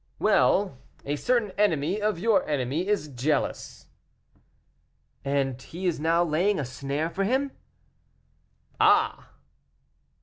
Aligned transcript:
"Well, 0.17 0.79
a 1.05 1.15
certain 1.15 1.51
enemy 1.59 2.01
of 2.01 2.17
your 2.17 2.43
enemy 2.49 2.87
is 2.87 3.07
jealous." 3.07 3.85
"And 5.23 5.61
he 5.61 5.85
is 5.85 5.99
now 5.99 6.23
laying 6.23 6.59
a 6.59 6.65
snare 6.65 7.11
for 7.11 7.23
him?" 7.23 7.51
"Ah!" 8.79 9.29